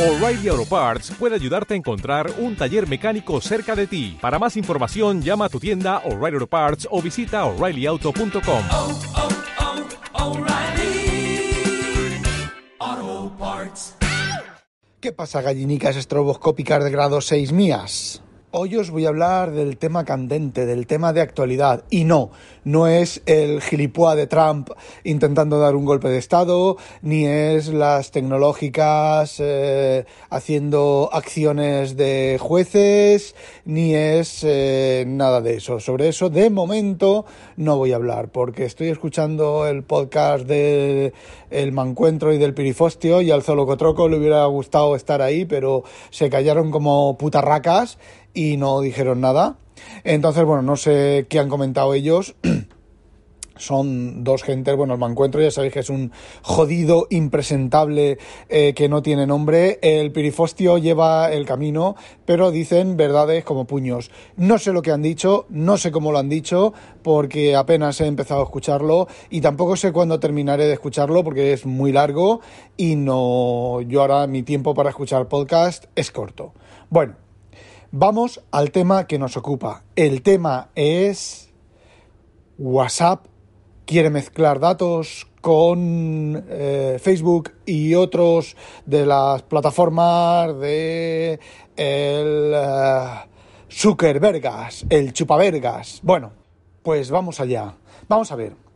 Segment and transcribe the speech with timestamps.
[0.00, 4.16] O'Reilly Auto Parts puede ayudarte a encontrar un taller mecánico cerca de ti.
[4.18, 8.62] Para más información, llama a tu tienda O'Reilly Auto Parts o visita oreillyauto.com.
[8.72, 8.98] oh,
[12.80, 13.96] oh, Parts.
[15.00, 18.22] ¿Qué pasa, gallinicas estroboscópicas de grado 6 mías?
[18.52, 21.84] Hoy os voy a hablar del tema candente, del tema de actualidad.
[21.88, 22.32] Y no,
[22.64, 24.70] no es el gilipúa de Trump
[25.04, 33.36] intentando dar un golpe de Estado, ni es las tecnológicas eh, haciendo acciones de jueces,
[33.64, 35.78] ni es eh, nada de eso.
[35.78, 41.14] Sobre eso, de momento, no voy a hablar, porque estoy escuchando el podcast del
[41.50, 46.30] el Mancuentro y del Pirifostio, y al Zolocotroco le hubiera gustado estar ahí, pero se
[46.30, 47.96] callaron como putarracas
[48.34, 49.56] y no dijeron nada.
[50.04, 52.34] Entonces, bueno, no sé qué han comentado ellos.
[53.60, 58.16] Son dos gentes, bueno, el Mancuentro ya sabéis que es un jodido, impresentable
[58.48, 59.78] eh, que no tiene nombre.
[59.82, 64.10] El Pirifostio lleva el camino, pero dicen verdades como puños.
[64.36, 68.06] No sé lo que han dicho, no sé cómo lo han dicho, porque apenas he
[68.06, 72.40] empezado a escucharlo y tampoco sé cuándo terminaré de escucharlo porque es muy largo
[72.78, 76.54] y no, yo ahora mi tiempo para escuchar podcast es corto.
[76.88, 77.16] Bueno,
[77.92, 79.82] Vamos al tema que nos ocupa.
[79.96, 81.50] El tema es
[82.56, 83.26] WhatsApp
[83.84, 91.40] quiere mezclar datos con eh, Facebook y otros de las plataformas de
[91.76, 93.28] el uh,
[93.68, 95.98] Zuckerbergas, el chupavergas.
[96.04, 96.30] Bueno,
[96.84, 97.74] pues vamos allá.
[98.06, 98.69] Vamos a ver.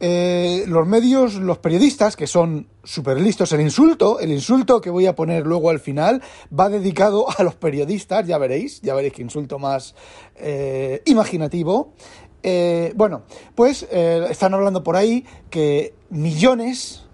[0.00, 5.06] Eh, los medios, los periodistas, que son súper listos, el insulto, el insulto que voy
[5.06, 6.22] a poner luego al final,
[6.56, 9.94] va dedicado a los periodistas, ya veréis, ya veréis qué insulto más
[10.36, 11.94] eh, imaginativo.
[12.42, 13.22] Eh, bueno,
[13.56, 17.04] pues están hablando por ahí que millones,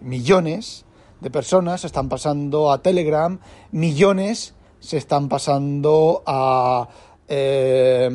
[0.00, 0.84] millones
[1.20, 3.40] de personas se están pasando a Telegram,
[3.72, 6.88] millones se están pasando a
[7.28, 8.10] eh,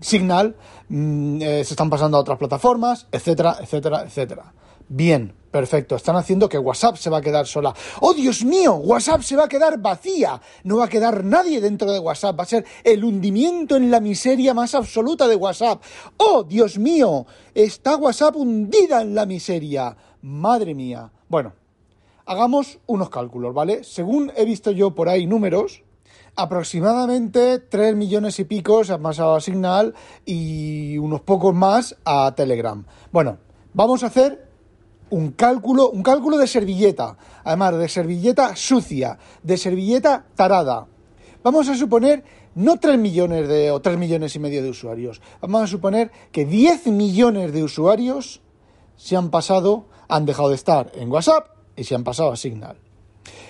[0.00, 0.56] Signal,
[0.88, 4.52] mm, eh, se están pasando a otras plataformas, etcétera, etcétera, etcétera.
[4.88, 5.96] Bien, perfecto.
[5.96, 7.74] Están haciendo que WhatsApp se va a quedar sola.
[8.00, 8.76] ¡Oh, Dios mío!
[8.76, 10.40] WhatsApp se va a quedar vacía.
[10.64, 12.38] No va a quedar nadie dentro de WhatsApp.
[12.38, 15.82] Va a ser el hundimiento en la miseria más absoluta de WhatsApp.
[16.16, 17.26] ¡Oh, Dios mío!
[17.54, 19.94] Está WhatsApp hundida en la miseria.
[20.22, 21.12] Madre mía.
[21.28, 21.52] Bueno,
[22.24, 23.84] hagamos unos cálculos, ¿vale?
[23.84, 25.82] Según he visto yo por ahí números,
[26.38, 29.92] aproximadamente 3 millones y pico se han pasado a Signal
[30.24, 32.84] y unos pocos más a Telegram.
[33.10, 33.38] Bueno,
[33.74, 34.48] vamos a hacer
[35.10, 40.86] un cálculo, un cálculo de servilleta, además de servilleta sucia, de servilleta tarada.
[41.42, 42.22] Vamos a suponer
[42.54, 46.44] no 3 millones de, o 3 millones y medio de usuarios, vamos a suponer que
[46.44, 48.42] 10 millones de usuarios
[48.96, 52.76] se han pasado, han dejado de estar en WhatsApp y se han pasado a Signal.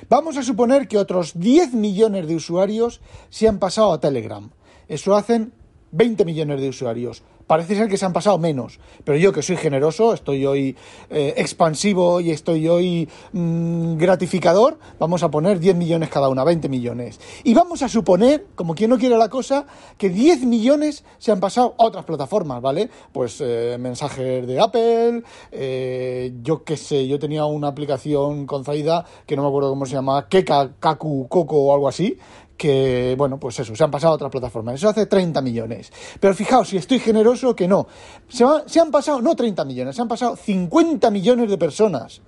[0.09, 3.01] Vamos a suponer que otros 10 millones de usuarios
[3.31, 4.51] se han pasado a Telegram.
[4.89, 5.53] Eso hacen
[5.93, 7.23] 20 millones de usuarios.
[7.49, 10.77] Parece ser que se han pasado menos, pero yo que soy generoso, estoy hoy
[11.09, 16.69] eh, expansivo y estoy hoy mmm, gratificador, vamos a poner 10 millones cada una, 20
[16.69, 17.19] millones.
[17.45, 19.65] Y vamos a suponer, como quien no quiere la cosa,
[19.97, 22.91] que 10 millones se han pasado a otras plataformas, ¿vale?
[23.13, 29.07] Pues eh, mensajes de Apple, eh, yo qué sé, yo tenía una aplicación con Zaida
[29.25, 32.19] que no me acuerdo cómo se llama, Keka, Kaku, Coco o algo así,
[32.59, 34.75] que, bueno, pues eso, se han pasado a otras plataformas.
[34.75, 35.91] Eso hace 30 millones.
[36.21, 37.87] Pero fijaos, si estoy generoso, que no.
[38.29, 42.21] Se, han pasado, no 30 millones, se han pasado 50 millones de personas.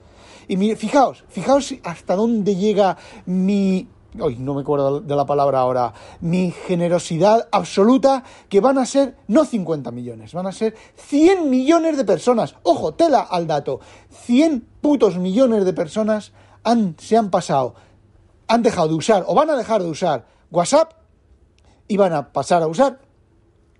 [0.48, 2.96] Y mi, fijaos, fijaos hasta dónde llega
[3.26, 3.88] mi...
[4.18, 5.92] Hoy no me acuerdo de la palabra ahora.
[6.20, 11.96] Mi generosidad absoluta, que van a ser no 50 millones, van a ser 100 millones
[11.96, 12.56] de personas.
[12.62, 13.78] Ojo, tela al dato.
[14.10, 16.32] 100 putos millones de personas
[16.64, 17.74] han, se han pasado
[18.50, 20.92] han dejado de usar o van a dejar de usar WhatsApp
[21.86, 22.98] y van a pasar a usar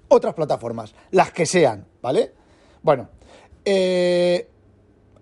[0.06, 2.32] otras plataformas, las que sean, ¿vale?
[2.80, 3.08] Bueno,
[3.64, 4.48] eh,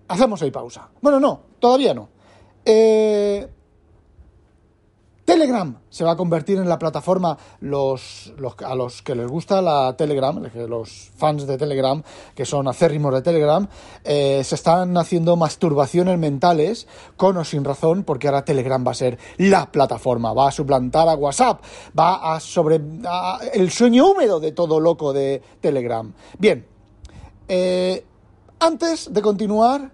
[0.06, 0.90] hacemos ahí pausa.
[1.00, 2.10] Bueno, no, todavía no.
[2.62, 3.48] Eh,
[5.38, 10.42] Telegram se va a convertir en la plataforma a los que les gusta la Telegram,
[10.66, 12.02] los fans de Telegram,
[12.34, 13.68] que son acérrimos de Telegram,
[14.02, 18.94] eh, se están haciendo masturbaciones mentales con o sin razón, porque ahora Telegram va a
[18.94, 21.62] ser la plataforma, va a suplantar a WhatsApp,
[21.96, 26.12] va a sobre a, el sueño húmedo de todo loco de Telegram.
[26.36, 26.66] Bien,
[27.46, 28.04] eh,
[28.58, 29.92] antes de continuar,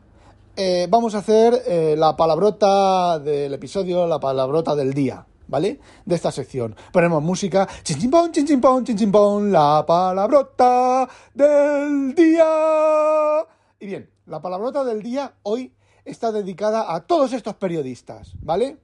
[0.57, 5.81] eh, vamos a hacer la palabrota del episodio, la palabrota del día, ¿vale?
[6.05, 6.77] De esta sección.
[6.93, 13.47] Ponemos música, chin chin pon, la palabrota del día.
[13.81, 15.75] Y bien, la palabrota del día hoy
[16.05, 18.79] está dedicada a todos estos periodistas, ¿vale?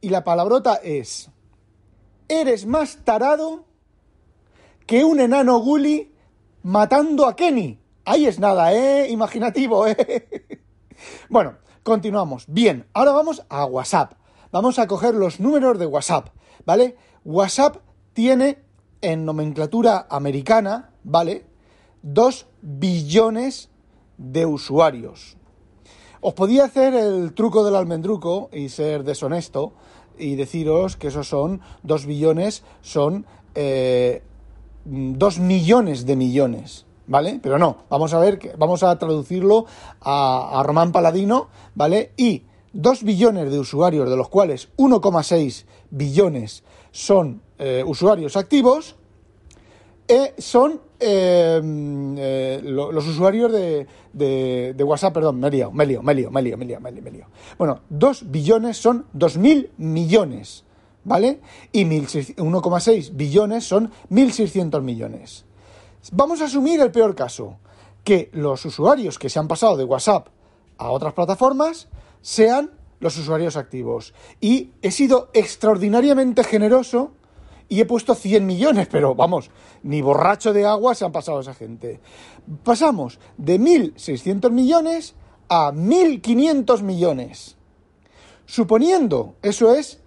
[0.00, 1.30] Y la palabrota es,
[2.28, 3.64] eres más tarado
[4.86, 6.12] que un enano gully
[6.62, 7.78] matando a Kenny.
[8.04, 9.08] Ahí es nada, ¿eh?
[9.10, 10.48] Imaginativo, ¿eh?
[11.28, 12.44] bueno, continuamos.
[12.48, 14.14] Bien, ahora vamos a WhatsApp.
[14.52, 16.28] Vamos a coger los números de WhatsApp,
[16.66, 16.94] ¿vale?
[17.24, 17.76] WhatsApp
[18.12, 18.58] tiene
[19.00, 21.46] en nomenclatura americana, ¿vale?
[22.02, 23.70] 2 billones
[24.18, 25.38] de usuarios.
[26.20, 29.72] Os podía hacer el truco del almendruco y ser deshonesto
[30.18, 34.22] y deciros que esos son 2 billones, son eh,
[34.84, 37.40] 2 millones de millones, ¿vale?
[37.42, 39.64] Pero no, vamos a ver, vamos a traducirlo
[40.02, 42.12] a, a Román Paladino, ¿vale?
[42.18, 48.96] Y 2 billones de usuarios, de los cuales 1,6 billones son eh, usuarios activos,
[50.08, 51.60] eh, son eh,
[52.18, 56.42] eh, lo- los usuarios de, de- WhatsApp, perdón, me liado, me liado, me liado, me
[56.42, 57.30] liado, me liado, me liado.
[57.58, 60.64] Bueno, 2 billones son 2.000 millones,
[61.04, 61.40] ¿vale?
[61.72, 65.44] Y 1.600 1,6 billones son 1.600 millones.
[66.12, 67.58] Vamos a asumir el peor caso,
[68.04, 70.28] que los usuarios que se han pasado de WhatsApp
[70.78, 71.88] a otras plataformas
[72.22, 72.70] sean
[73.00, 74.14] los usuarios activos.
[74.40, 77.12] Y he sido extraordinariamente generoso
[77.68, 79.50] y he puesto 100 millones, pero vamos,
[79.82, 82.00] ni borracho de agua se han pasado esa gente.
[82.64, 85.14] Pasamos de 1.600 millones
[85.48, 87.56] a 1.500 millones.
[88.46, 90.00] Suponiendo, eso es,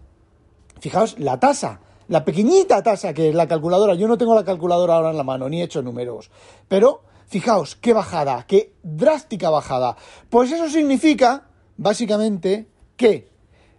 [0.79, 4.95] fijaos, la tasa, la pequeñita tasa que es la calculadora, yo no tengo la calculadora
[4.95, 6.29] ahora en la mano, ni he hecho números,
[6.67, 9.97] pero fijaos, qué bajada, qué drástica bajada.
[10.29, 12.67] Pues eso significa, básicamente,
[12.97, 13.29] que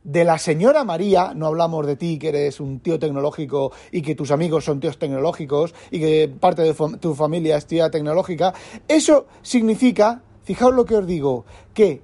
[0.05, 4.15] de la señora María, no hablamos de ti que eres un tío tecnológico y que
[4.15, 8.55] tus amigos son tíos tecnológicos y que parte de tu familia es tía tecnológica,
[8.87, 11.45] eso significa, fijaos lo que os digo,
[11.75, 12.03] que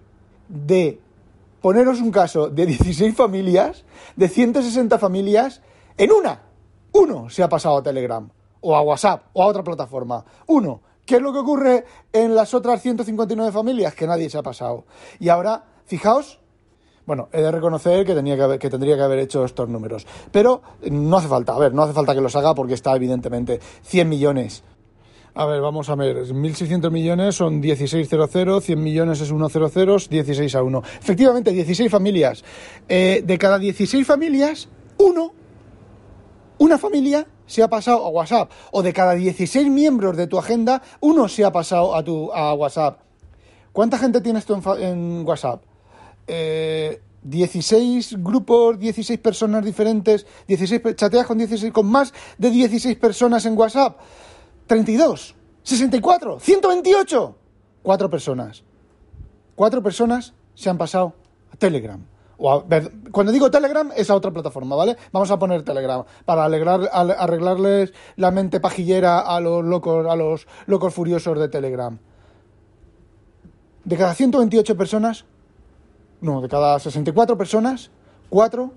[0.48, 0.98] de
[1.60, 3.84] poneros un caso de 16 familias,
[4.16, 5.62] de 160 familias,
[5.96, 6.42] en una,
[6.92, 8.28] uno se ha pasado a Telegram,
[8.62, 10.24] o a WhatsApp, o a otra plataforma.
[10.46, 10.80] Uno.
[11.04, 13.92] ¿Qué es lo que ocurre en las otras 159 familias?
[13.92, 14.84] Que nadie se ha pasado.
[15.18, 15.64] Y ahora,
[15.96, 16.38] fijaos,
[17.04, 20.06] bueno, he de reconocer que, tenía que, haber- que tendría que haber hecho estos números.
[20.30, 23.60] Pero no hace falta, a ver, no hace falta que los haga porque está evidentemente
[23.82, 24.64] 100 millones.
[25.34, 30.62] A ver, vamos a ver, 1.600 millones son 1600, 100 millones es 100, 16 a
[30.62, 30.82] 1.
[31.00, 32.44] Efectivamente, 16 familias.
[32.88, 34.68] Eh, de cada 16 familias,
[34.98, 35.32] uno,
[36.58, 38.50] una familia se ha pasado a WhatsApp.
[38.70, 42.54] O de cada 16 miembros de tu agenda, uno se ha pasado a, tu, a
[42.54, 43.00] WhatsApp.
[43.72, 45.62] ¿Cuánta gente tienes tú en, en WhatsApp?
[46.34, 52.96] Eh, 16 grupos, 16 personas diferentes, 16 pe- chateas con 16 con más de 16
[52.96, 53.98] personas en WhatsApp.
[54.66, 57.36] 32, 64, 128.
[57.82, 58.64] Cuatro personas.
[59.54, 61.14] Cuatro personas se han pasado
[61.52, 62.02] a Telegram.
[63.12, 64.96] Cuando digo Telegram es a otra plataforma, ¿vale?
[65.12, 70.16] Vamos a poner Telegram para alegrar- al- arreglarles la mente pajillera a los locos, a
[70.16, 71.98] los locos furiosos de Telegram.
[73.84, 75.24] De cada 128 personas,
[76.22, 77.90] no, de cada 64 personas,
[78.30, 78.72] cuatro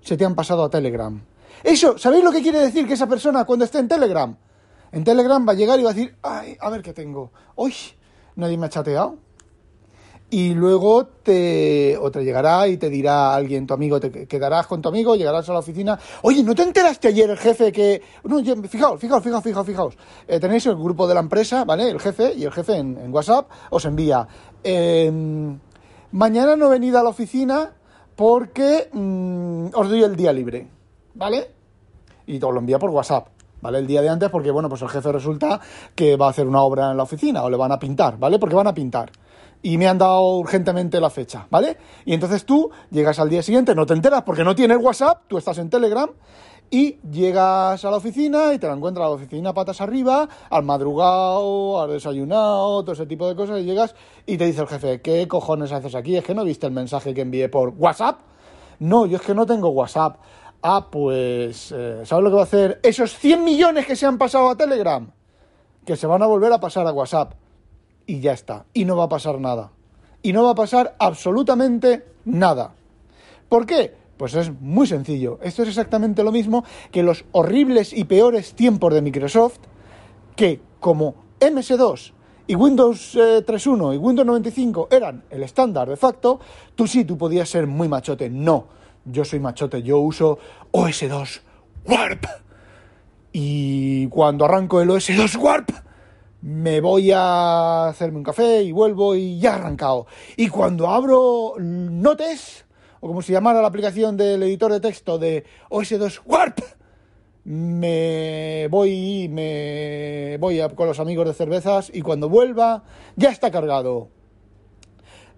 [0.00, 1.20] se te han pasado a Telegram.
[1.62, 4.36] Eso, ¿sabéis lo que quiere decir que esa persona cuando esté en Telegram?
[4.92, 7.32] En Telegram va a llegar y va a decir, ay, a ver qué tengo.
[7.56, 7.74] Uy,
[8.36, 9.18] nadie me ha chateado.
[10.28, 14.82] Y luego te, o te llegará y te dirá alguien, tu amigo, te quedarás con
[14.82, 15.98] tu amigo, llegarás a la oficina.
[16.22, 18.02] Oye, ¿no te enteraste ayer el jefe que.?
[18.24, 19.98] No, fijaos, fijaos, fijaos, fijaos, fijaos.
[20.26, 21.88] Eh, tenéis el grupo de la empresa, ¿vale?
[21.90, 24.26] El jefe, y el jefe en, en WhatsApp os envía.
[24.64, 25.58] em,
[26.16, 27.72] mañana no venid a la oficina
[28.16, 30.66] porque mm, os doy el día libre,
[31.14, 31.56] ¿vale?
[32.26, 33.28] y te lo envía por WhatsApp,
[33.60, 33.78] ¿vale?
[33.78, 35.60] El día de antes porque, bueno, pues el jefe resulta
[35.94, 38.38] que va a hacer una obra en la oficina o le van a pintar, ¿vale?
[38.38, 39.10] Porque van a pintar.
[39.62, 41.76] Y me han dado urgentemente la fecha, ¿vale?
[42.04, 45.38] Y entonces tú llegas al día siguiente, no te enteras porque no tienes WhatsApp, tú
[45.38, 46.10] estás en Telegram
[46.70, 50.62] y llegas a la oficina y te la encuentras a la oficina patas arriba, al
[50.64, 53.94] madrugado, al desayunado, todo ese tipo de cosas y llegas
[54.26, 56.16] y te dice el jefe, ¿qué cojones haces aquí?
[56.16, 58.18] Es que no viste el mensaje que envié por WhatsApp.
[58.78, 60.18] No, yo es que no tengo WhatsApp.
[60.62, 62.80] Ah, pues, eh, ¿sabes lo que va a hacer?
[62.82, 65.10] Esos 100 millones que se han pasado a Telegram,
[65.84, 67.34] que se van a volver a pasar a WhatsApp.
[68.06, 68.66] Y ya está.
[68.72, 69.70] Y no va a pasar nada.
[70.22, 72.74] Y no va a pasar absolutamente nada.
[73.48, 73.94] ¿Por qué?
[74.16, 75.38] Pues es muy sencillo.
[75.42, 79.58] Esto es exactamente lo mismo que los horribles y peores tiempos de Microsoft,
[80.34, 82.12] que como MS2
[82.46, 86.40] y Windows eh, 3.1 y Windows 95 eran el estándar de facto,
[86.74, 88.30] tú sí, tú podías ser muy machote.
[88.30, 88.66] No,
[89.04, 90.38] yo soy machote, yo uso
[90.72, 91.40] OS2
[91.86, 92.24] Warp.
[93.32, 95.70] Y cuando arranco el OS2 Warp,
[96.42, 100.06] me voy a hacerme un café y vuelvo y ya arrancado.
[100.36, 102.65] Y cuando abro Notes
[103.06, 106.58] como se llamara la aplicación del editor de texto de OS2 Warp,
[107.44, 112.82] me voy, me voy a, con los amigos de cervezas y cuando vuelva
[113.14, 114.08] ya está cargado.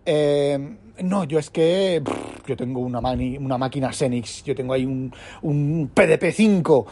[0.06, 2.02] Eh, no, yo es que
[2.46, 6.86] yo tengo una, una máquina Xenix, yo tengo ahí un, un PDP-5,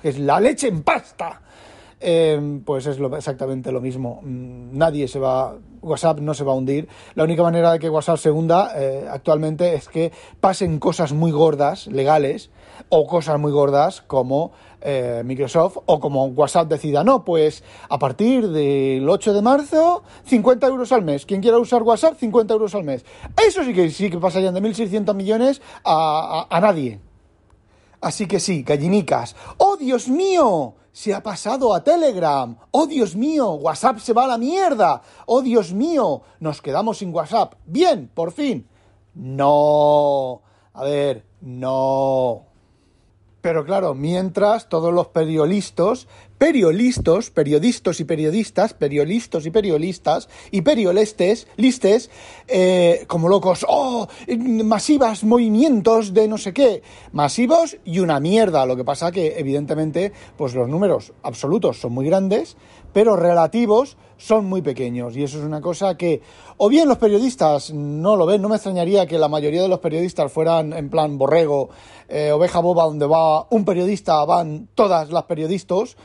[0.00, 1.42] que es la leche en pasta.
[2.00, 4.20] Eh, pues es lo, exactamente lo mismo.
[4.22, 6.88] Mm, nadie se va, WhatsApp no se va a hundir.
[7.14, 11.30] La única manera de que WhatsApp se hunda eh, actualmente es que pasen cosas muy
[11.30, 12.50] gordas, legales,
[12.88, 18.48] o cosas muy gordas como eh, Microsoft o como WhatsApp decida, no, pues a partir
[18.48, 21.24] del 8 de marzo, 50 euros al mes.
[21.24, 23.04] Quien quiera usar WhatsApp, 50 euros al mes.
[23.46, 27.00] Eso sí que sí que pasarían de 1.600 millones a, a nadie.
[28.00, 29.34] Así que sí, gallinicas.
[29.56, 30.74] ¡Oh, Dios mío!
[30.94, 32.56] Se ha pasado a Telegram.
[32.70, 33.54] ¡Oh, Dios mío!
[33.54, 35.02] WhatsApp se va a la mierda.
[35.26, 36.22] ¡Oh, Dios mío!
[36.38, 37.54] Nos quedamos sin WhatsApp.
[37.66, 38.68] Bien, por fin.
[39.12, 40.42] No.
[40.72, 42.44] A ver, no.
[43.40, 46.06] Pero claro, mientras todos los periodistas,
[46.44, 52.10] periodistas, periodistas y periodistas, periodistas y periodistas y periolestes, listes,
[52.48, 54.06] eh, como locos, oh,
[54.62, 56.82] masivas movimientos de no sé qué,
[57.12, 58.66] masivos y una mierda.
[58.66, 62.58] Lo que pasa que evidentemente, pues los números absolutos son muy grandes,
[62.92, 65.16] pero relativos son muy pequeños.
[65.16, 66.20] Y eso es una cosa que,
[66.58, 69.80] o bien los periodistas no lo ven, no me extrañaría que la mayoría de los
[69.80, 71.70] periodistas fueran en plan borrego,
[72.06, 75.96] eh, oveja boba, donde va un periodista, van todas las periodistas.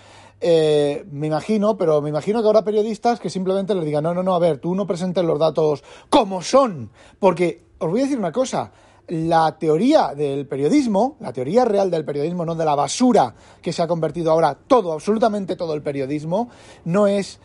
[0.42, 4.24] Eh, me imagino, pero me imagino que habrá periodistas que simplemente les digan, no, no,
[4.24, 8.18] no, a ver, tú no presentes los datos como son, porque os voy a decir
[8.18, 8.72] una cosa,
[9.10, 13.82] la teoría del periodismo, la teoría real del periodismo, no de la basura que se
[13.82, 16.50] ha convertido ahora todo, absolutamente todo el periodismo,
[16.86, 17.40] no es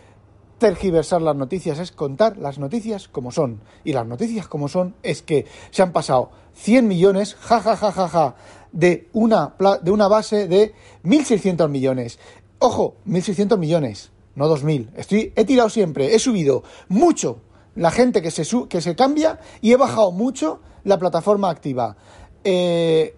[0.59, 3.61] tergiversar las noticias, es contar las noticias como son.
[3.83, 7.91] Y las noticias como son es que se han pasado 100 millones, ja, ja, ja,
[7.93, 8.35] ja, ja,
[8.73, 10.75] de una, de una base de
[11.05, 12.19] 1.600 millones.
[12.66, 14.88] Ojo, 1.600 millones, no 2.000.
[14.97, 17.42] Estoy, he tirado siempre, he subido mucho
[17.75, 21.94] la gente que se, que se cambia y he bajado mucho la plataforma activa.
[22.42, 23.14] Eh,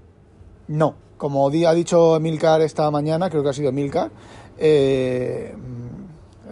[0.66, 4.10] no, como ha dicho Emilcar esta mañana, creo que ha sido Emilcar,
[4.58, 5.54] eh,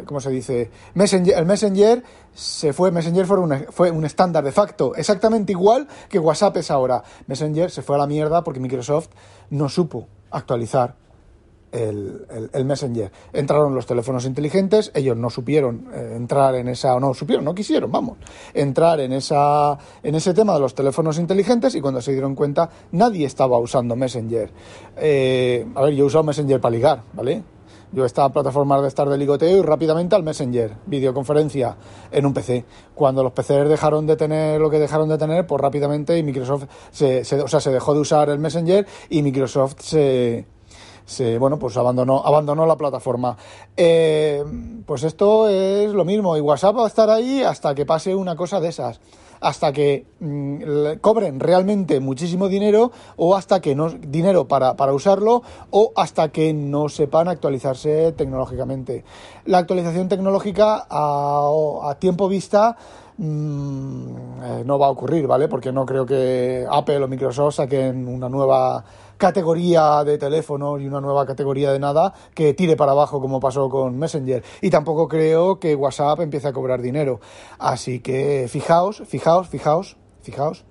[0.06, 0.70] ¿cómo se dice?
[0.94, 2.00] Messenger, el Messenger
[2.32, 6.70] se fue, Messenger fue un, fue un estándar de facto, exactamente igual que WhatsApp es
[6.70, 7.02] ahora.
[7.26, 9.08] Messenger se fue a la mierda porque Microsoft
[9.50, 11.02] no supo actualizar
[11.74, 13.10] el, Messenger.
[13.32, 17.54] Entraron los teléfonos inteligentes, ellos no supieron eh, entrar en esa, o no supieron, no
[17.54, 18.18] quisieron, vamos,
[18.52, 22.70] entrar en, esa, en ese tema de los teléfonos inteligentes y cuando se dieron cuenta
[22.92, 24.50] nadie estaba usando Messenger.
[24.96, 27.42] Eh, a ver, yo he usado Messenger para ligar, ¿vale?
[27.92, 31.76] Yo estaba en plataformas de estar de ligoteo y rápidamente al Messenger, videoconferencia
[32.10, 32.64] en un PC.
[32.92, 36.64] Cuando los PCs dejaron de tener lo que dejaron de tener, pues rápidamente y Microsoft
[36.90, 40.44] se, o sea, se dejó de usar el Messenger y Microsoft se,
[41.04, 43.36] se bueno pues abandonó abandonó la plataforma
[43.76, 44.44] eh,
[44.86, 48.36] pues esto es lo mismo y WhatsApp va a estar ahí hasta que pase una
[48.36, 49.00] cosa de esas
[49.40, 55.42] hasta que mm, cobren realmente muchísimo dinero o hasta que no dinero para, para usarlo
[55.70, 59.04] o hasta que no sepan actualizarse tecnológicamente
[59.44, 62.76] la actualización tecnológica a, tiempo vista
[63.18, 65.48] mm, eh, no va a ocurrir, ¿vale?
[65.48, 68.84] Porque no creo que Apple o Microsoft saquen una nueva
[69.16, 73.68] categoría de teléfonos y una nueva categoría de nada que tire para abajo como pasó
[73.68, 74.42] con Messenger.
[74.60, 77.20] Y tampoco creo que WhatsApp empiece a cobrar dinero.
[77.58, 80.64] Así que fijaos, fijaos, fijaos, fijaos.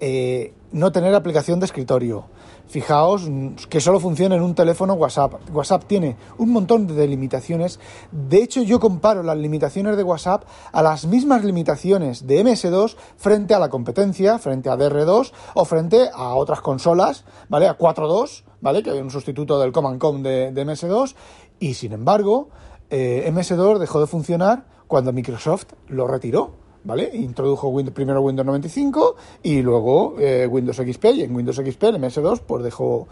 [0.00, 2.26] Eh, no tener aplicación de escritorio
[2.68, 3.30] Fijaos
[3.70, 5.34] que solo funciona en un teléfono WhatsApp.
[5.54, 7.80] WhatsApp tiene un montón de limitaciones.
[8.12, 13.54] De hecho, yo comparo las limitaciones de WhatsApp a las mismas limitaciones de MS2 frente
[13.54, 17.68] a la competencia, frente a DR2 o frente a otras consolas, ¿vale?
[17.68, 18.82] A 4.2, ¿vale?
[18.82, 21.14] Que hay un sustituto del Command Com de, MS2.
[21.60, 22.50] Y sin embargo,
[22.90, 26.67] eh, MS2 dejó de funcionar cuando Microsoft lo retiró.
[26.88, 27.10] ¿Vale?
[27.12, 32.00] Introdujo Windows, primero Windows 95 y luego eh, Windows XP y en Windows XP el
[32.00, 33.06] MS2 pues dejó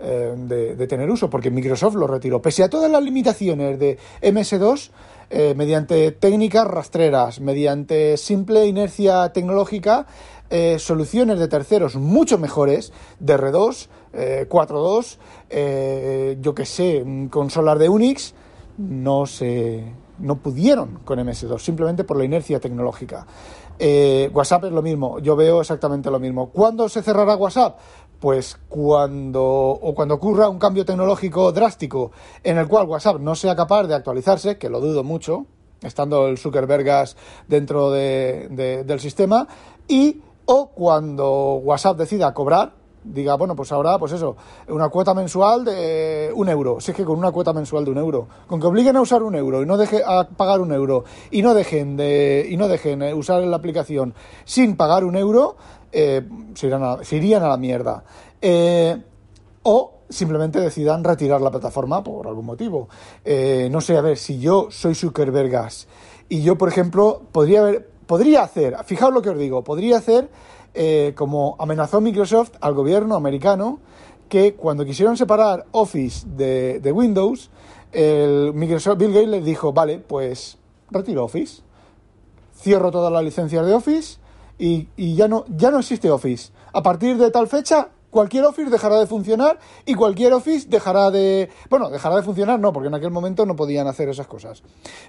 [0.00, 2.42] eh, de, tener uso porque Microsoft lo retiró.
[2.42, 4.90] Pese a todas las limitaciones de MS2,
[5.30, 10.06] eh, mediante técnicas rastreras, mediante simple inercia tecnológica,
[10.78, 12.92] soluciones de terceros mucho mejores,
[13.24, 13.86] DR2,
[14.48, 18.34] 4.2, yo que sé, consolas de Unix,
[18.76, 19.84] no se
[20.20, 23.26] no pudieron con MS2, simplemente por la inercia tecnológica.
[23.78, 26.50] Eh, WhatsApp es lo mismo, yo veo exactamente lo mismo.
[26.50, 27.78] ¿Cuándo se cerrará WhatsApp?
[28.18, 32.12] Pues cuando, o cuando ocurra un cambio tecnológico drástico
[32.44, 35.46] en el cual WhatsApp no sea capaz de actualizarse, que lo dudo mucho,
[35.82, 37.16] estando el Zuckerbergas
[37.48, 39.48] dentro del sistema,
[39.88, 44.36] y o cuando WhatsApp decida cobrar, diga, bueno, pues ahora, pues eso,
[44.68, 46.80] una cuota mensual de un euro.
[46.80, 49.22] Si es que con una cuota mensual de un euro, con que obliguen a usar
[49.22, 52.68] un euro y no deje a pagar un euro y no dejen de y no
[52.68, 54.14] dejen eh, usar la aplicación
[54.44, 55.56] sin pagar un euro,
[55.92, 56.22] eh,
[56.54, 58.04] se, irán irían a la mierda.
[58.40, 58.96] Eh,
[59.62, 62.88] o simplemente decidan retirar la plataforma por algún motivo.
[63.24, 65.86] Eh, no sé, a ver, si yo soy Zuckerbergas
[66.28, 70.28] y yo, por ejemplo, podría haber, podría hacer, fijaos lo que os digo, podría hacer
[70.74, 73.78] eh, como amenazó Microsoft al gobierno americano
[74.28, 77.50] que cuando quisieron separar Office de, Windows,
[77.92, 80.58] el Microsoft, Bill Gates les dijo, vale, pues
[80.90, 81.62] retiro Office,
[82.52, 84.18] cierro todas las licencias de Office
[84.58, 86.50] y, y ya, no, ya no existe Office.
[86.72, 91.48] A partir de tal fecha, cualquier Office dejará de funcionar y cualquier Office dejará de...
[91.68, 94.62] Bueno, dejará de funcionar no, porque en aquel momento no podían hacer esas cosas.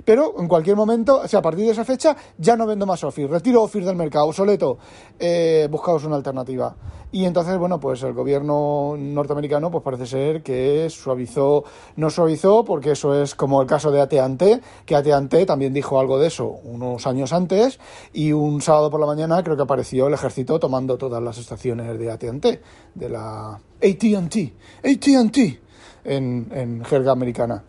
[0.05, 3.03] Pero en cualquier momento, o sea, a partir de esa fecha, ya no vendo más
[3.03, 4.77] Office, retiro Office del mercado, obsoleto,
[5.19, 6.75] eh, buscaos una alternativa.
[7.13, 11.65] Y entonces, bueno, pues el gobierno norteamericano, pues parece ser que suavizó,
[11.97, 16.17] no suavizó, porque eso es como el caso de AT&T, que AT&T también dijo algo
[16.19, 17.81] de eso unos años antes,
[18.13, 21.99] y un sábado por la mañana creo que apareció el ejército tomando todas las estaciones
[21.99, 22.61] de AT&T,
[22.93, 25.61] de la AT&T, AT&T,
[26.03, 27.63] en, en jerga americana.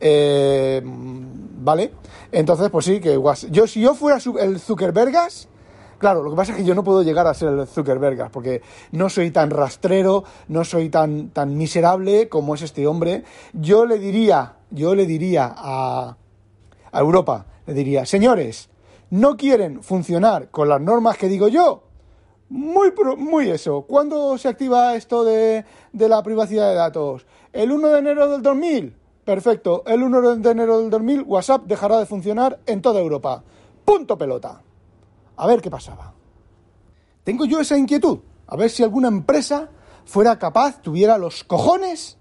[0.00, 1.92] Eh, vale,
[2.32, 5.48] entonces, pues sí, que yo si yo fuera el Zuckerbergas,
[5.98, 8.60] Claro, lo que pasa es que yo no puedo llegar a ser el Zuckerberg, porque
[8.92, 13.24] no soy tan rastrero, no soy tan, tan miserable como es este hombre.
[13.54, 16.16] Yo le diría, yo le diría a,
[16.92, 18.68] a Europa, le diría, señores,
[19.08, 21.84] ¿no quieren funcionar con las normas que digo yo?
[22.48, 23.82] Muy, muy eso.
[23.82, 27.26] ¿Cuándo se activa esto de, de la privacidad de datos?
[27.52, 28.96] ¿El 1 de enero del 2000?
[29.24, 29.82] Perfecto.
[29.86, 33.42] El 1 de enero del 2000 WhatsApp dejará de funcionar en toda Europa.
[33.84, 34.62] Punto pelota.
[35.36, 36.12] A ver qué pasaba.
[37.24, 38.18] Tengo yo esa inquietud.
[38.46, 39.70] A ver si alguna empresa
[40.04, 42.18] fuera capaz, tuviera los cojones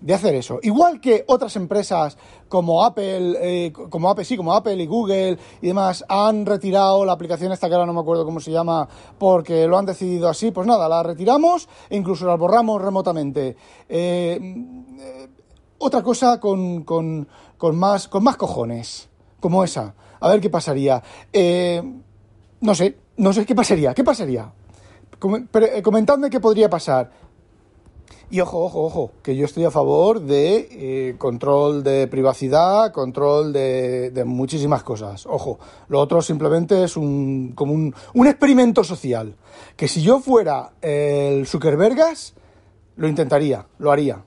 [0.00, 0.58] de hacer eso.
[0.62, 2.16] Igual que otras empresas
[2.48, 7.12] como Apple, eh, como Apple, sí, como Apple y Google y demás han retirado la
[7.12, 10.50] aplicación esta que ahora no me acuerdo cómo se llama porque lo han decidido así,
[10.50, 13.56] pues nada, la retiramos e incluso la borramos remotamente.
[13.88, 14.38] Eh,
[14.98, 15.28] eh,
[15.78, 19.08] otra cosa con, con, con más, con más cojones,
[19.40, 19.94] como esa.
[20.20, 21.02] A ver qué pasaría.
[21.32, 21.82] Eh,
[22.60, 23.94] no sé, no sé qué pasaría.
[23.94, 24.52] ¿Qué pasaría?
[25.18, 27.10] Comentadme qué podría pasar.
[28.32, 33.52] Y ojo, ojo, ojo, que yo estoy a favor de eh, control de privacidad, control
[33.52, 35.26] de, de muchísimas cosas.
[35.26, 39.34] Ojo, lo otro simplemente es un, como un, un experimento social.
[39.76, 42.34] Que si yo fuera el Zuckerbergas,
[42.94, 44.22] lo intentaría, lo haría.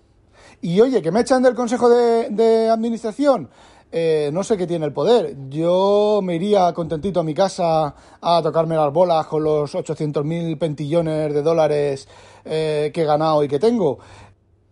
[0.60, 3.50] Y oye, que me echan del consejo de, de administración,
[3.96, 5.36] eh, no sé qué tiene el poder.
[5.50, 11.32] Yo me iría contentito a mi casa a tocarme las bolas con los 800.000 pentillones
[11.32, 12.08] de dólares
[12.44, 14.00] eh, que he ganado y que tengo.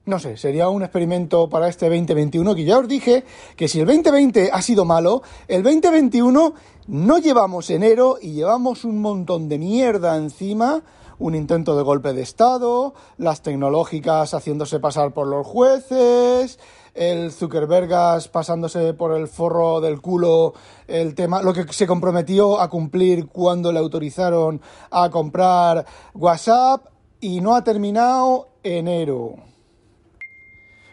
[0.06, 3.24] No sé, sería un experimento para este 2021 que ya os dije
[3.56, 6.56] que si el 2020 ha sido malo, el 2021
[6.88, 10.82] no llevamos enero y llevamos un montón de mierda encima,
[11.20, 16.58] un intento de golpe de Estado, las tecnológicas haciéndose pasar por los jueces,
[16.94, 20.54] el Zuckerbergas pasándose por el forro del culo
[20.88, 26.88] el tema, lo que se comprometió a cumplir cuando le autorizaron a comprar WhatsApp
[27.20, 29.36] y no ha terminado enero.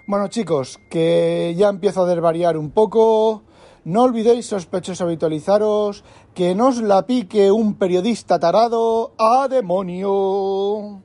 [0.06, 3.42] Bueno chicos, que ya empiezo a desvariar un poco.
[3.84, 11.02] No olvidéis, sospechosos, habitualizaros, que no os la pique un periodista tarado a demonio.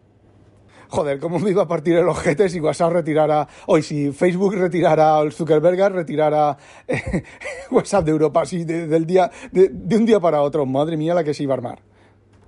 [0.93, 5.17] Joder, cómo me iba a partir el ojete si WhatsApp retirara, hoy si Facebook retirara,
[5.17, 6.55] o el Zuckerberg retirara
[6.87, 7.23] eh,
[7.71, 10.67] WhatsApp de Europa, así de, del día, de, de un día para otro.
[10.67, 11.92] Madre mía, la que se iba a armar.